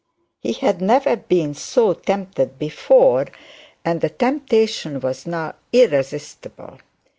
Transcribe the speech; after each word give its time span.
He 0.39 0.53
had 0.53 0.81
never 0.81 1.15
been 1.15 1.53
so 1.53 1.93
tempted 1.93 2.57
before, 2.57 3.27
and 3.85 4.01
the 4.01 4.09
temptation 4.09 4.99
was 4.99 5.27
now 5.27 5.53
irresistible. 5.71 6.79